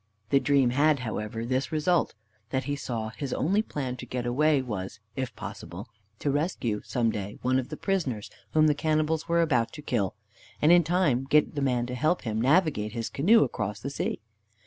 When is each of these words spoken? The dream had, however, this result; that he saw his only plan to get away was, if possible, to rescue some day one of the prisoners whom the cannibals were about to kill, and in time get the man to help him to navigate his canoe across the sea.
The 0.31 0.39
dream 0.39 0.71
had, 0.71 1.01
however, 1.01 1.45
this 1.45 1.71
result; 1.71 2.15
that 2.49 2.63
he 2.63 2.75
saw 2.75 3.09
his 3.09 3.33
only 3.33 3.61
plan 3.61 3.97
to 3.97 4.05
get 4.07 4.25
away 4.25 4.59
was, 4.59 4.99
if 5.15 5.31
possible, 5.35 5.89
to 6.17 6.31
rescue 6.31 6.81
some 6.83 7.11
day 7.11 7.37
one 7.43 7.59
of 7.59 7.69
the 7.69 7.77
prisoners 7.77 8.31
whom 8.53 8.65
the 8.65 8.73
cannibals 8.73 9.27
were 9.29 9.43
about 9.43 9.71
to 9.73 9.83
kill, 9.83 10.15
and 10.59 10.71
in 10.71 10.83
time 10.83 11.25
get 11.25 11.53
the 11.53 11.61
man 11.61 11.85
to 11.85 11.93
help 11.93 12.23
him 12.23 12.37
to 12.37 12.47
navigate 12.47 12.93
his 12.93 13.09
canoe 13.09 13.43
across 13.43 13.79
the 13.79 13.91
sea. 13.91 14.19